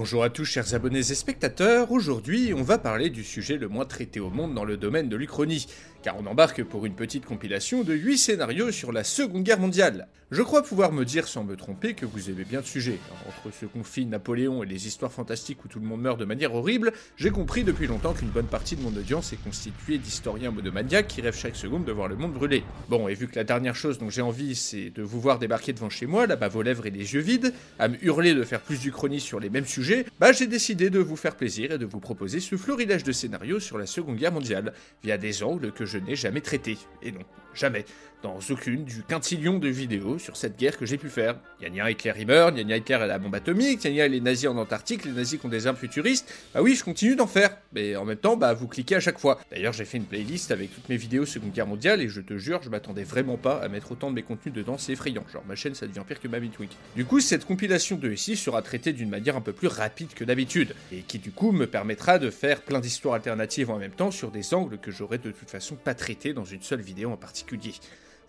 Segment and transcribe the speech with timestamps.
[0.00, 3.84] Bonjour à tous chers abonnés et spectateurs, aujourd'hui on va parler du sujet le moins
[3.84, 5.66] traité au monde dans le domaine de l'Uchronie,
[6.02, 10.08] car on embarque pour une petite compilation de 8 scénarios sur la Seconde Guerre mondiale.
[10.30, 12.98] Je crois pouvoir me dire sans me tromper que vous aimez bien le sujet.
[13.26, 16.54] Entre ce conflit Napoléon et les histoires fantastiques où tout le monde meurt de manière
[16.54, 21.08] horrible, j'ai compris depuis longtemps qu'une bonne partie de mon audience est constituée d'historiens monomaniaques
[21.08, 22.62] qui rêvent chaque seconde de voir le monde brûler.
[22.90, 25.72] Bon, et vu que la dernière chose dont j'ai envie c'est de vous voir débarquer
[25.72, 28.60] devant chez moi, là-bas vos lèvres et les yeux vides, à me hurler de faire
[28.60, 31.86] plus d'Uchronie sur les mêmes sujets, bah j'ai décidé de vous faire plaisir et de
[31.86, 35.86] vous proposer ce florilège de scénarios sur la Seconde Guerre mondiale, via des angles que
[35.88, 36.78] je n'ai jamais traités.
[37.02, 37.20] Et non,
[37.58, 37.84] jamais,
[38.22, 41.38] dans aucune du quintillion de vidéos sur cette guerre que j'ai pu faire.
[41.60, 44.56] Gna gna Hitler il meurt, Hitler a la bombe atomique, gna gna les nazis en
[44.56, 46.32] Antarctique, les nazis qui ont des armes futuristes.
[46.54, 49.18] Bah oui, je continue d'en faire, mais en même temps, bah vous cliquez à chaque
[49.18, 49.38] fois.
[49.50, 52.36] D'ailleurs, j'ai fait une playlist avec toutes mes vidéos Seconde Guerre mondiale et je te
[52.38, 55.24] jure, je m'attendais vraiment pas à mettre autant de mes contenus dedans, c'est effrayant.
[55.32, 56.70] Genre, ma chaîne ça devient pire que ma Bitwig.
[56.96, 60.24] Du coup, cette compilation de ici sera traitée d'une manière un peu plus rapide que
[60.24, 64.10] d'habitude, et qui du coup me permettra de faire plein d'histoires alternatives en même temps
[64.10, 67.16] sur des angles que j'aurais de toute façon pas traités dans une seule vidéo en
[67.16, 67.47] particulier.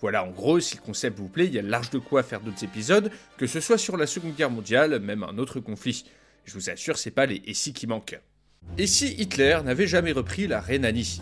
[0.01, 2.39] Voilà, en gros, si le concept vous plaît, il y a large de quoi faire
[2.39, 6.05] d'autres épisodes, que ce soit sur la Seconde Guerre mondiale, même un autre conflit.
[6.45, 8.19] Je vous assure, c'est pas les si qui manquent.
[8.77, 11.21] Et si Hitler n'avait jamais repris la Rhénanie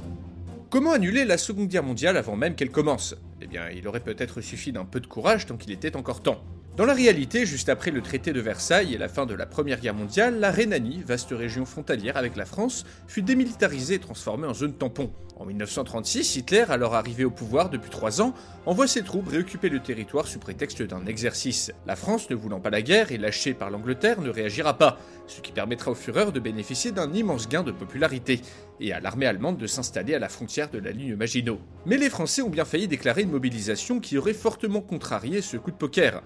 [0.69, 3.15] Comment annuler la Seconde Guerre mondiale avant même qu'elle commence?
[3.41, 6.43] Eh bien, il aurait peut-être suffi d'un peu de courage tant qu'il était encore temps.
[6.77, 9.79] Dans la réalité, juste après le traité de Versailles et la fin de la Première
[9.79, 14.53] Guerre mondiale, la Rhénanie, vaste région frontalière avec la France, fut démilitarisée et transformée en
[14.53, 15.11] zone tampon.
[15.39, 18.33] En 1936, Hitler, alors arrivé au pouvoir depuis trois ans,
[18.65, 21.71] envoie ses troupes réoccuper le territoire sous prétexte d'un exercice.
[21.85, 25.41] La France, ne voulant pas la guerre et lâchée par l'Angleterre, ne réagira pas, ce
[25.41, 28.41] qui permettra au Führer de bénéficier d'un immense gain de popularité,
[28.79, 31.59] et à l'armée allemande de s'installer à la frontière de la ligne Maginot.
[31.85, 35.71] Mais les Français ont bien failli déclarer une mobilisation qui aurait fortement contrarié ce coup
[35.71, 36.23] de poker.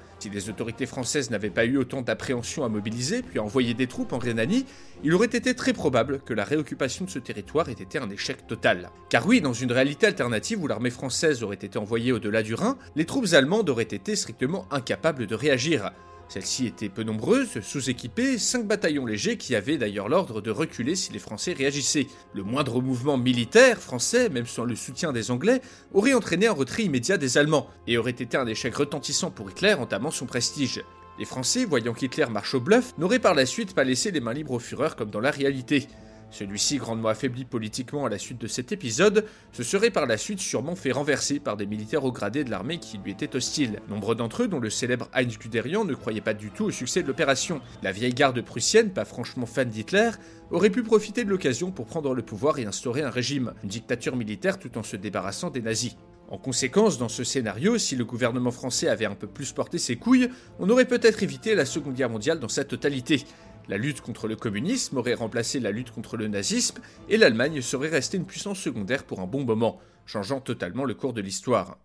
[0.49, 4.17] Autorités françaises n'avaient pas eu autant d'appréhension à mobiliser, puis à envoyer des troupes en
[4.17, 4.65] Rhénanie,
[5.03, 8.47] il aurait été très probable que la réoccupation de ce territoire ait été un échec
[8.47, 8.89] total.
[9.09, 12.77] Car oui, dans une réalité alternative où l'armée française aurait été envoyée au-delà du Rhin,
[12.95, 15.91] les troupes allemandes auraient été strictement incapables de réagir.
[16.31, 21.11] Celles-ci étaient peu nombreuses, sous-équipées, 5 bataillons légers qui avaient d'ailleurs l'ordre de reculer si
[21.11, 22.07] les Français réagissaient.
[22.33, 25.59] Le moindre mouvement militaire français, même sans le soutien des Anglais,
[25.93, 29.73] aurait entraîné un retrait immédiat des Allemands, et aurait été un échec retentissant pour Hitler
[29.73, 30.81] entamant son prestige.
[31.19, 34.31] Les Français, voyant qu'Hitler marche au bluff, n'auraient par la suite pas laissé les mains
[34.31, 35.89] libres au Führer comme dans la réalité.
[36.31, 40.39] Celui-ci, grandement affaibli politiquement à la suite de cet épisode, se serait par la suite
[40.39, 43.81] sûrement fait renverser par des militaires au gradé de l'armée qui lui étaient hostiles.
[43.89, 47.03] Nombre d'entre eux, dont le célèbre Heinz Guderian, ne croyaient pas du tout au succès
[47.03, 47.61] de l'opération.
[47.83, 50.11] La vieille garde prussienne, pas franchement fan d'Hitler,
[50.51, 54.15] aurait pu profiter de l'occasion pour prendre le pouvoir et instaurer un régime, une dictature
[54.15, 55.95] militaire tout en se débarrassant des nazis.
[56.31, 59.97] En conséquence, dans ce scénario, si le gouvernement français avait un peu plus porté ses
[59.97, 60.29] couilles,
[60.59, 63.25] on aurait peut-être évité la Seconde Guerre mondiale dans sa totalité.
[63.71, 67.87] La lutte contre le communisme aurait remplacé la lutte contre le nazisme, et l'Allemagne serait
[67.87, 71.77] restée une puissance secondaire pour un bon moment, changeant totalement le cours de l'histoire.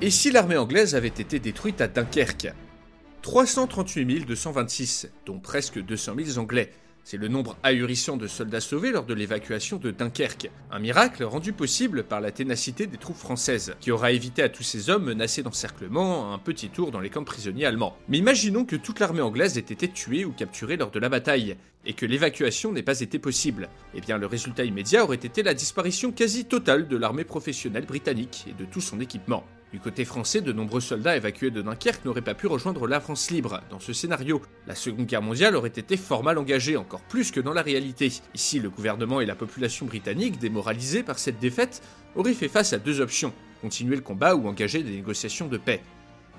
[0.00, 2.52] Et si l'armée anglaise avait été détruite à Dunkerque?
[3.22, 6.70] 338 226, dont presque 200 000 Anglais.
[7.10, 10.50] C'est le nombre ahurissant de soldats sauvés lors de l'évacuation de Dunkerque.
[10.70, 14.62] Un miracle rendu possible par la ténacité des troupes françaises, qui aura évité à tous
[14.62, 17.96] ces hommes menacés d'encerclement un petit tour dans les camps prisonniers allemands.
[18.10, 21.56] Mais imaginons que toute l'armée anglaise ait été tuée ou capturée lors de la bataille,
[21.86, 23.70] et que l'évacuation n'ait pas été possible.
[23.94, 28.44] Eh bien, le résultat immédiat aurait été la disparition quasi totale de l'armée professionnelle britannique
[28.50, 29.44] et de tout son équipement.
[29.72, 33.30] Du côté français, de nombreux soldats évacués de Dunkerque n'auraient pas pu rejoindre la France
[33.30, 33.60] libre.
[33.70, 37.40] Dans ce scénario, la Seconde Guerre mondiale aurait été fort mal engagée, encore plus que
[37.40, 38.10] dans la réalité.
[38.34, 41.82] Ici, le gouvernement et la population britannique, démoralisés par cette défaite,
[42.16, 45.82] auraient fait face à deux options continuer le combat ou engager des négociations de paix.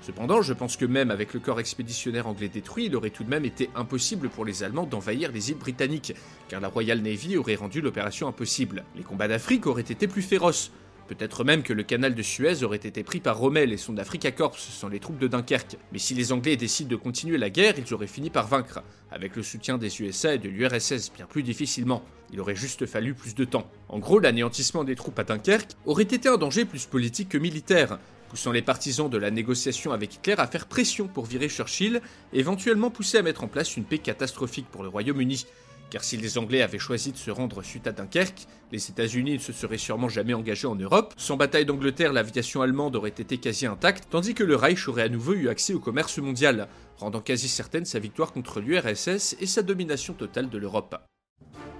[0.02, 3.28] Cependant, je pense que même avec le corps expéditionnaire anglais détruit, il aurait tout de
[3.28, 6.14] même été impossible pour les Allemands d'envahir les îles britanniques,
[6.48, 8.84] car la Royal Navy aurait rendu l'opération impossible.
[8.96, 10.72] Les combats d'Afrique auraient été plus féroces,
[11.10, 14.30] Peut-être même que le canal de Suez aurait été pris par Rommel et son Africa
[14.30, 15.76] Corps sans les troupes de Dunkerque.
[15.90, 19.34] Mais si les Anglais décident de continuer la guerre, ils auraient fini par vaincre, avec
[19.34, 22.04] le soutien des USA et de l'URSS bien plus difficilement.
[22.32, 23.68] Il aurait juste fallu plus de temps.
[23.88, 27.98] En gros, l'anéantissement des troupes à Dunkerque aurait été un danger plus politique que militaire,
[28.28, 32.02] poussant les partisans de la négociation avec Hitler à faire pression pour virer Churchill,
[32.32, 35.44] éventuellement pousser à mettre en place une paix catastrophique pour le Royaume-Uni
[35.90, 39.38] car si les Anglais avaient choisi de se rendre suite à Dunkerque, les États-Unis ne
[39.38, 41.12] se seraient sûrement jamais engagés en Europe.
[41.16, 45.08] Sans bataille d'Angleterre, l'aviation allemande aurait été quasi intacte, tandis que le Reich aurait à
[45.08, 49.62] nouveau eu accès au commerce mondial, rendant quasi certaine sa victoire contre l'URSS et sa
[49.62, 50.96] domination totale de l'Europe.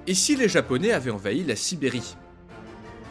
[0.07, 2.17] Et si les Japonais avaient envahi la Sibérie?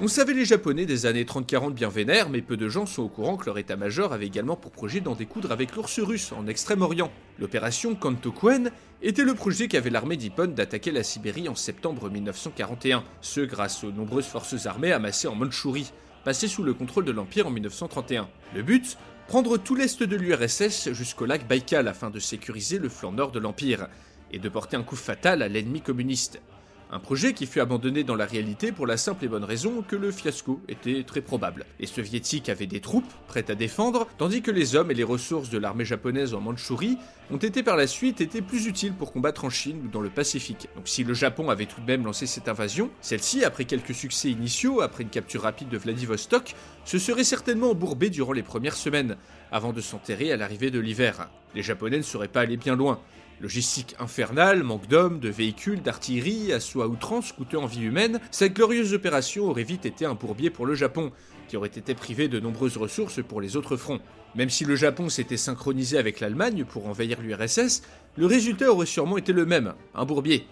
[0.01, 3.09] On savait les Japonais des années 30-40 bien vénères, mais peu de gens sont au
[3.09, 7.11] courant que leur état-major avait également pour projet d'en découdre avec l'ours russe en Extrême-Orient.
[7.37, 13.41] L'opération Kantokuen était le projet qu'avait l'armée d'Ippon d'attaquer la Sibérie en septembre 1941, ce
[13.41, 15.91] grâce aux nombreuses forces armées amassées en Mandchourie,
[16.23, 18.29] passées sous le contrôle de l'Empire en 1931.
[18.55, 18.97] Le but
[19.27, 23.39] Prendre tout l'est de l'URSS jusqu'au lac Baïkal afin de sécuriser le flanc nord de
[23.39, 23.87] l'Empire,
[24.31, 26.41] et de porter un coup fatal à l'ennemi communiste.
[26.91, 29.95] Un projet qui fut abandonné dans la réalité pour la simple et bonne raison que
[29.95, 31.67] le fiasco était très probable.
[31.79, 35.51] Les soviétiques avaient des troupes prêtes à défendre, tandis que les hommes et les ressources
[35.51, 36.97] de l'armée japonaise en Mandchourie
[37.29, 40.09] ont été par la suite été plus utiles pour combattre en Chine ou dans le
[40.09, 40.67] Pacifique.
[40.75, 44.31] Donc si le Japon avait tout de même lancé cette invasion, celle-ci, après quelques succès
[44.31, 49.15] initiaux, après une capture rapide de Vladivostok, se serait certainement embourbée durant les premières semaines,
[49.51, 51.29] avant de s'enterrer à l'arrivée de l'hiver.
[51.55, 52.99] Les Japonais ne seraient pas allés bien loin.
[53.41, 58.53] Logistique infernale, manque d'hommes, de véhicules, d'artillerie, assaut à outrance, coûteux en vie humaine, cette
[58.53, 61.13] glorieuse opération aurait vite été un bourbier pour le Japon,
[61.47, 64.01] qui aurait été privé de nombreuses ressources pour les autres fronts.
[64.35, 67.81] Même si le Japon s'était synchronisé avec l'Allemagne pour envahir l'URSS,
[68.17, 70.45] le résultat aurait sûrement été le même, un bourbier.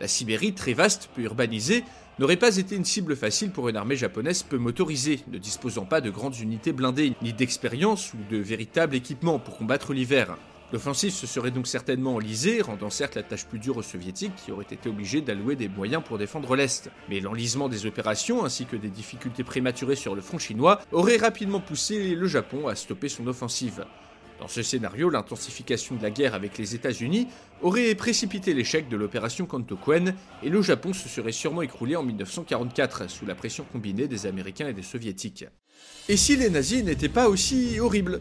[0.00, 1.84] La Sibérie, très vaste, peu urbanisée,
[2.18, 6.00] n'aurait pas été une cible facile pour une armée japonaise peu motorisée, ne disposant pas
[6.00, 10.36] de grandes unités blindées, ni d'expérience ou de véritable équipement pour combattre l'hiver.
[10.72, 14.52] L'offensive se serait donc certainement enlisée, rendant certes la tâche plus dure aux soviétiques qui
[14.52, 16.90] auraient été obligés d'allouer des moyens pour défendre l'Est.
[17.10, 21.60] Mais l'enlisement des opérations ainsi que des difficultés prématurées sur le front chinois aurait rapidement
[21.60, 23.84] poussé le Japon à stopper son offensive.
[24.42, 27.28] Dans ce scénario, l'intensification de la guerre avec les États-Unis
[27.60, 33.08] aurait précipité l'échec de l'opération Kantokuen et le Japon se serait sûrement écroulé en 1944
[33.08, 35.44] sous la pression combinée des Américains et des Soviétiques.
[36.08, 38.20] Et si les nazis n'étaient pas aussi horribles?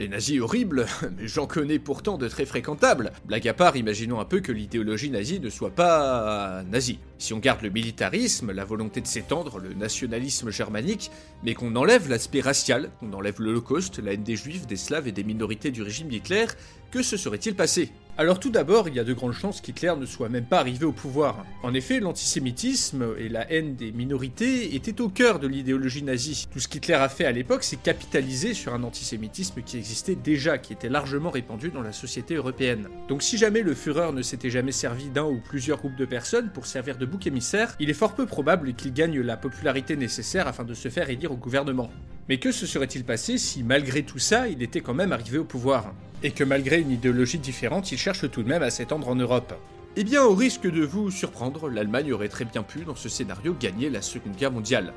[0.00, 0.86] Les nazis horribles,
[1.18, 3.12] mais j'en connais pourtant de très fréquentables.
[3.26, 6.98] Blague à part, imaginons un peu que l'idéologie nazie ne soit pas nazie.
[7.18, 11.10] Si on garde le militarisme, la volonté de s'étendre, le nationalisme germanique,
[11.44, 15.12] mais qu'on enlève l'aspect racial, qu'on enlève l'Holocauste, la haine des juifs, des slaves et
[15.12, 16.46] des minorités du régime d'Hitler,
[16.90, 17.90] que se serait-il passé?
[18.18, 20.84] Alors tout d'abord, il y a de grandes chances qu'Hitler ne soit même pas arrivé
[20.84, 21.46] au pouvoir.
[21.62, 26.46] En effet, l'antisémitisme et la haine des minorités étaient au cœur de l'idéologie nazie.
[26.52, 30.58] Tout ce qu'Hitler a fait à l'époque, c'est capitaliser sur un antisémitisme qui existait déjà,
[30.58, 32.88] qui était largement répandu dans la société européenne.
[33.08, 36.50] Donc si jamais le Führer ne s'était jamais servi d'un ou plusieurs groupes de personnes
[36.52, 40.46] pour servir de bouc émissaire, il est fort peu probable qu'il gagne la popularité nécessaire
[40.46, 41.90] afin de se faire élire au gouvernement.
[42.30, 45.44] Mais que se serait-il passé si malgré tout ça, il était quand même arrivé au
[45.44, 45.92] pouvoir?
[46.22, 49.52] Et que malgré une idéologie différente, il cherche tout de même à s'étendre en Europe?
[49.96, 53.56] Eh bien, au risque de vous surprendre, l'Allemagne aurait très bien pu, dans ce scénario,
[53.58, 54.92] gagner la Seconde Guerre mondiale.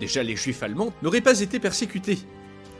[0.00, 2.20] Déjà, les juifs allemands n'auraient pas été persécutés.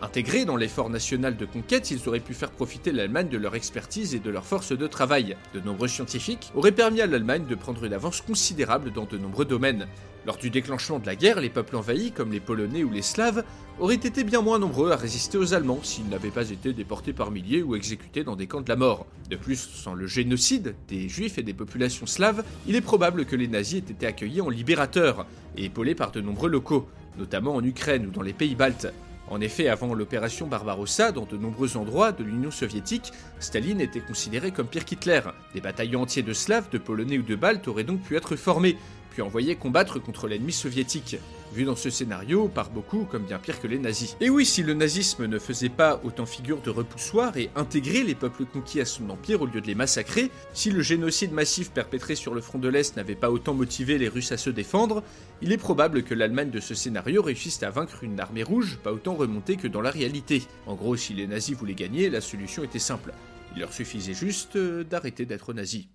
[0.03, 4.17] Intégrés dans l'effort national de conquête, ils auraient pu faire profiter l'Allemagne de leur expertise
[4.17, 5.37] et de leur force de travail.
[5.55, 9.45] De nombreux scientifiques auraient permis à l'Allemagne de prendre une avance considérable dans de nombreux
[9.45, 9.87] domaines,
[10.25, 13.45] lors du déclenchement de la guerre, les peuples envahis, comme les Polonais ou les Slaves,
[13.81, 17.33] auraient été bien moins nombreux à résister aux Allemands s'ils n'avaient pas été déportés par
[17.33, 19.07] milliers ou exécutés dans des camps de la mort.
[19.31, 23.35] De plus, sans le génocide des Juifs et des populations slaves, il est probable que
[23.35, 27.65] les nazis aient été accueillis en libérateurs et épaulés par de nombreux locaux, notamment en
[27.65, 28.93] Ukraine ou dans les pays baltes.
[29.29, 34.51] En effet, avant l'opération Barbarossa, dans de nombreux endroits de l'Union soviétique, Staline était considéré
[34.51, 35.21] comme pire qu'Hitler.
[35.55, 38.77] Des bataillons entiers de Slaves, de Polonais ou de Baltes auraient donc pu être formés,
[39.13, 41.17] puis envoyés combattre contre l'ennemi soviétique
[41.53, 44.17] vu dans ce scénario par beaucoup comme bien pire que les nazis.
[44.21, 48.15] Et oui, si le nazisme ne faisait pas autant figure de repoussoir et intégrer les
[48.15, 52.15] peuples conquis à son empire au lieu de les massacrer, si le génocide massif perpétré
[52.15, 55.03] sur le front de l'Est n'avait pas autant motivé les Russes à se défendre,
[55.43, 58.93] il est probable que l'Allemagne de ce scénario réussisse à vaincre une armée rouge pas
[58.93, 60.43] autant remontée que dans la réalité.
[60.67, 63.13] En gros, si les nazis voulaient gagner, la solution était simple.
[63.55, 65.87] Il leur suffisait juste euh, d'arrêter d'être nazis.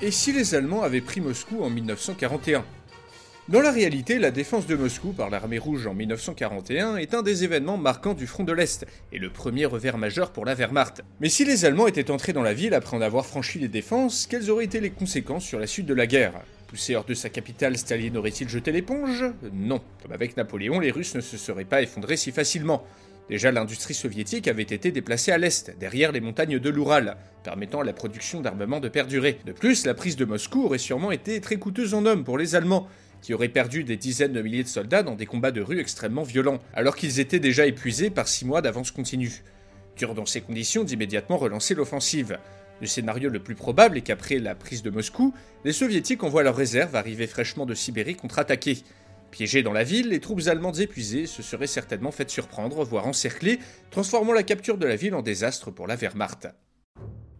[0.00, 2.64] Et si les Allemands avaient pris Moscou en 1941
[3.48, 7.44] dans la réalité, la défense de Moscou par l'armée rouge en 1941 est un des
[7.44, 11.02] événements marquants du front de l'Est, et le premier revers majeur pour la Wehrmacht.
[11.20, 14.26] Mais si les Allemands étaient entrés dans la ville après en avoir franchi les défenses,
[14.26, 16.34] quelles auraient été les conséquences sur la suite de la guerre?
[16.66, 19.24] Poussé hors de sa capitale, Staline aurait-il jeté l'éponge?
[19.54, 19.80] Non.
[20.02, 22.84] Comme avec Napoléon, les Russes ne se seraient pas effondrés si facilement.
[23.28, 27.92] Déjà, l'industrie soviétique avait été déplacée à l'est, derrière les montagnes de l'Oural, permettant la
[27.92, 29.38] production d'armements de perdurer.
[29.44, 32.54] De plus, la prise de Moscou aurait sûrement été très coûteuse en hommes pour les
[32.54, 32.88] Allemands,
[33.20, 36.22] qui auraient perdu des dizaines de milliers de soldats dans des combats de rue extrêmement
[36.22, 39.42] violents, alors qu'ils étaient déjà épuisés par six mois d'avance continue.
[39.96, 42.38] Dur dans ces conditions d'immédiatement relancer l'offensive.
[42.80, 46.56] Le scénario le plus probable est qu'après la prise de Moscou, les soviétiques envoient leurs
[46.56, 48.78] réserves arrivées fraîchement de Sibérie contre-attaquer.
[49.30, 53.58] Piégés dans la ville, les troupes allemandes épuisées se seraient certainement faites surprendre, voire encercler,
[53.90, 56.48] transformant la capture de la ville en désastre pour la Wehrmacht.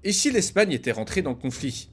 [0.05, 1.91] Et si l'Espagne était rentrée dans le conflit?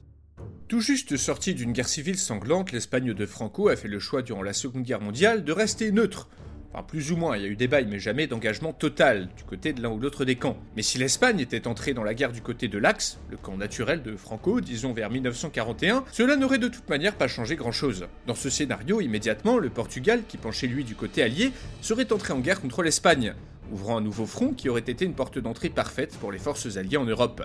[0.68, 4.44] Tout juste sortie d'une guerre civile sanglante, l'Espagne de Franco a fait le choix durant
[4.44, 6.28] la Seconde Guerre mondiale de rester neutre.
[6.76, 9.46] Enfin, plus ou moins, il y a eu des bails, mais jamais d'engagement total du
[9.46, 10.58] côté de l'un ou l'autre des camps.
[10.76, 14.04] Mais si l'Espagne était entrée dans la guerre du côté de l'Axe, le camp naturel
[14.04, 18.08] de Franco, disons vers 1941, cela n'aurait de toute manière pas changé grand-chose.
[18.28, 22.40] Dans ce scénario, immédiatement, le Portugal, qui penchait lui du côté allié, serait entré en
[22.40, 23.36] guerre contre l'Espagne,
[23.72, 26.98] ouvrant un nouveau front qui aurait été une porte d'entrée parfaite pour les forces alliées
[26.98, 27.42] en Europe.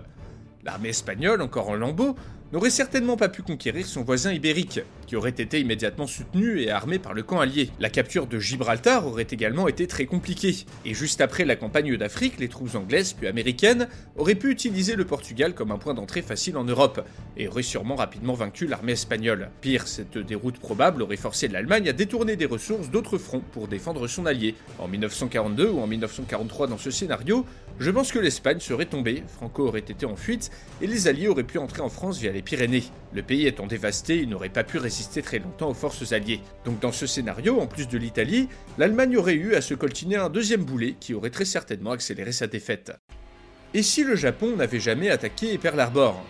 [0.64, 2.16] L'armée espagnole, encore en lambeaux,
[2.52, 6.98] n'aurait certainement pas pu conquérir son voisin ibérique, qui aurait été immédiatement soutenu et armé
[6.98, 7.70] par le camp allié.
[7.78, 12.38] La capture de Gibraltar aurait également été très compliquée, et juste après la campagne d'Afrique,
[12.38, 16.56] les troupes anglaises puis américaines auraient pu utiliser le Portugal comme un point d'entrée facile
[16.56, 17.04] en Europe,
[17.36, 19.50] et auraient sûrement rapidement vaincu l'armée espagnole.
[19.60, 24.06] Pire, cette déroute probable aurait forcé l'Allemagne à détourner des ressources d'autres fronts pour défendre
[24.08, 24.54] son allié.
[24.78, 27.46] En 1942 ou en 1943 dans ce scénario,
[27.78, 30.50] je pense que l'Espagne serait tombée, Franco aurait été en fuite,
[30.82, 32.84] et les Alliés auraient pu entrer en France via les Pyrénées.
[33.12, 36.40] Le pays étant dévasté, il n'aurait pas pu résister très longtemps aux forces alliées.
[36.64, 40.30] Donc dans ce scénario, en plus de l'Italie, l'Allemagne aurait eu à se coltiner un
[40.30, 42.92] deuxième boulet qui aurait très certainement accéléré sa défaite.
[43.74, 46.22] Et si le Japon n'avait jamais attaqué Pearl Harbor?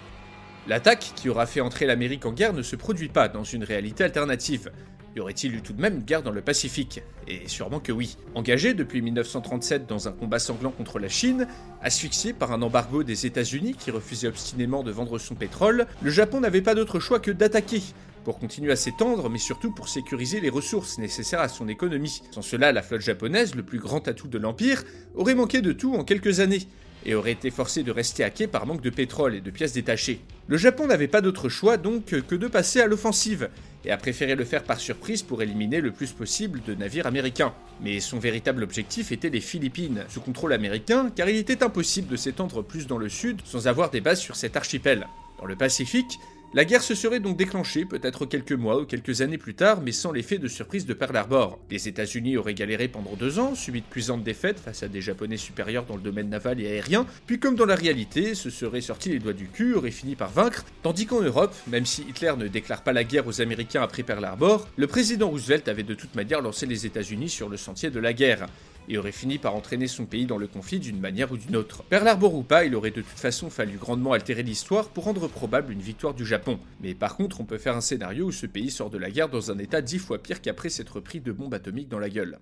[0.67, 4.05] L'attaque qui aura fait entrer l'Amérique en guerre ne se produit pas dans une réalité
[4.05, 4.71] alternative.
[5.17, 7.03] Y aurait-il eu tout de même une guerre dans le Pacifique?
[7.27, 8.17] Et sûrement que oui.
[8.37, 11.49] Engagé depuis 1937 dans un combat sanglant contre la Chine,
[11.83, 16.39] asphyxié par un embargo des États-Unis qui refusait obstinément de vendre son pétrole, le Japon
[16.39, 17.83] n'avait pas d'autre choix que d'attaquer,
[18.25, 22.23] pour continuer à s'étendre, mais surtout pour sécuriser les ressources nécessaires à son économie.
[22.31, 25.95] Sans cela, la flotte japonaise, le plus grand atout de l'Empire, aurait manqué de tout
[25.95, 26.69] en quelques années,
[27.05, 29.73] et aurait été forcé de rester à quai par manque de pétrole et de pièces
[29.73, 30.21] détachées.
[30.49, 33.49] Le Japon n'avait pas d'autre choix donc que de passer à l'offensive,
[33.85, 37.55] et a préféré le faire par surprise pour éliminer le plus possible de navires américains.
[37.81, 42.17] Mais son véritable objectif était les Philippines, sous contrôle américain, car il était impossible de
[42.17, 45.07] s'étendre plus dans le sud sans avoir des bases sur cet archipel.
[45.39, 46.19] Dans le Pacifique,
[46.53, 49.93] la guerre se serait donc déclenchée peut-être quelques mois ou quelques années plus tard, mais
[49.93, 51.61] sans l'effet de surprise de Pearl Harbor.
[51.71, 55.37] Les États-Unis auraient galéré pendant deux ans, subi de cuisantes défaites face à des Japonais
[55.37, 59.11] supérieurs dans le domaine naval et aérien, puis comme dans la réalité, se seraient sortis
[59.11, 62.49] les doigts du cul, auraient fini par vaincre, tandis qu'en Europe, même si Hitler ne
[62.49, 66.17] déclare pas la guerre aux Américains après Pearl Harbor, le président Roosevelt avait de toute
[66.17, 68.49] manière lancé les États-Unis sur le sentier de la guerre
[68.89, 71.85] et aurait fini par entraîner son pays dans le conflit d'une manière ou d'une autre.
[72.33, 75.81] Ou pas, il aurait de toute façon fallu grandement altérer l'histoire pour rendre probable une
[75.81, 76.59] victoire du Japon.
[76.81, 79.29] Mais par contre, on peut faire un scénario où ce pays sort de la guerre
[79.29, 82.39] dans un état dix fois pire qu'après s'être pris de bombes atomiques dans la gueule.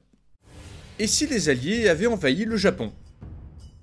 [0.99, 2.93] Et si les Alliés avaient envahi le Japon?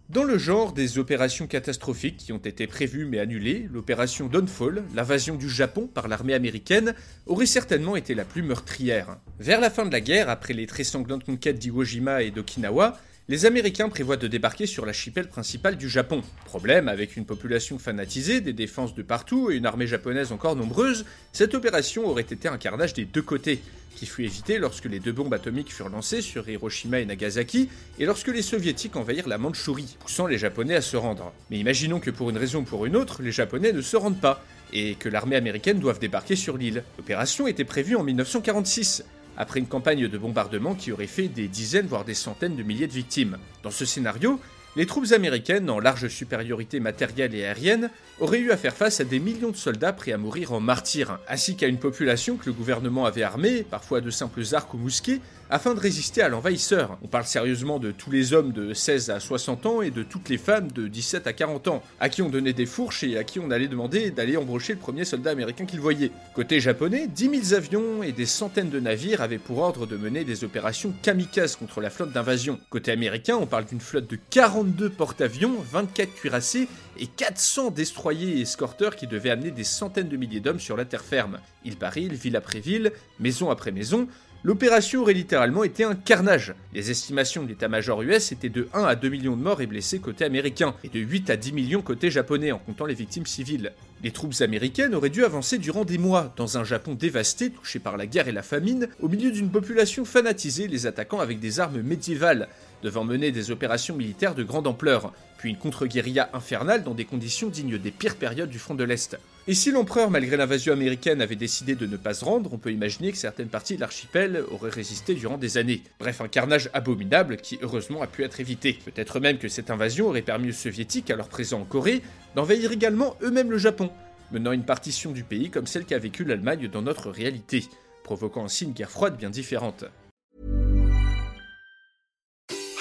[0.10, 5.36] Dans le genre des opérations catastrophiques qui ont été prévues mais annulées, l'opération Dawnfall, l'invasion
[5.36, 6.94] du Japon par l'armée américaine,
[7.26, 9.18] aurait certainement été la plus meurtrière.
[9.40, 13.00] Vers la fin de la guerre, après les très sanglantes conquêtes d'Iwo Jima et d'Okinawa,
[13.28, 16.22] les Américains prévoient de débarquer sur l'archipel principal du Japon.
[16.46, 21.06] Problème, avec une population fanatisée, des défenses de partout et une armée japonaise encore nombreuse,
[21.32, 23.62] cette opération aurait été un carnage des deux côtés,
[23.96, 28.06] qui fut évité lorsque les deux bombes atomiques furent lancées sur Hiroshima et Nagasaki, et
[28.06, 31.34] lorsque les soviétiques envahirent la Mandchourie, poussant les Japonais à se rendre.
[31.50, 34.22] Mais imaginons que pour une raison ou pour une autre, les Japonais ne se rendent
[34.22, 36.84] pas, et que l'armée américaine doive débarquer sur l'île.
[36.98, 39.04] L'opération était prévue en 1946,
[39.38, 42.88] après une campagne de bombardement qui aurait fait des dizaines voire des centaines de milliers
[42.88, 43.38] de victimes.
[43.64, 44.40] Dans ce scénario,
[44.76, 47.90] les troupes américaines, en large supériorité matérielle et aérienne,
[48.20, 51.18] auraient eu à faire face à des millions de soldats prêts à mourir en martyrs,
[51.30, 55.22] ainsi qu'à une population que le gouvernement avait armée, parfois de simples arcs ou mousquets,
[55.50, 56.98] afin de résister à l'envahisseur.
[57.04, 60.30] On parle sérieusement de tous les hommes de 16 à 60 ans et de toutes
[60.30, 63.24] les femmes de 17 à 40 ans, à qui on donnait des fourches et à
[63.24, 66.12] qui on allait demander d'aller embrocher le premier soldat américain qu'ils voyaient.
[66.34, 70.24] Côté japonais, 10 000 avions et des centaines de navires avaient pour ordre de mener
[70.24, 72.60] des opérations kamikazes contre la flotte d'invasion.
[72.70, 78.42] Côté américain, on parle d'une flotte de 42 porte-avions, 24 cuirassés et 400 destroyers et
[78.42, 81.40] escorteurs qui devaient amener des centaines de milliers d'hommes sur la terre ferme.
[81.64, 84.08] Île par île, ville après ville, maison après maison,
[84.46, 86.54] L'opération aurait littéralement été un carnage.
[86.72, 89.98] Les estimations de l'état-major US étaient de 1 à 2 millions de morts et blessés
[89.98, 93.74] côté américain, et de 8 à 10 millions côté japonais en comptant les victimes civiles.
[94.04, 97.98] Les troupes américaines auraient dû avancer durant des mois, dans un Japon dévasté, touché par
[97.98, 101.82] la guerre et la famine, au milieu d'une population fanatisée les attaquant avec des armes
[101.82, 102.48] médiévales,
[102.84, 105.12] devant mener des opérations militaires de grande ampleur,
[105.50, 109.18] une contre-guérilla infernale dans des conditions dignes des pires périodes du front de l'Est.
[109.48, 112.72] Et si l'empereur, malgré l'invasion américaine, avait décidé de ne pas se rendre, on peut
[112.72, 115.84] imaginer que certaines parties de l'archipel auraient résisté durant des années.
[116.00, 118.80] Bref, un carnage abominable qui heureusement a pu être évité.
[118.86, 122.02] Peut-être même que cette invasion aurait permis aux soviétiques, alors présents en Corée,
[122.36, 123.92] d'envahir également eux-mêmes le Japon,
[124.32, 127.66] menant une partition du pays comme celle qu'a vécue l'Allemagne dans notre réalité,
[128.04, 129.86] provoquant ainsi une guerre froide bien différente.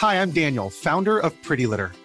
[0.01, 1.89] Hi, I'm Daniel, founder of Pretty Litter.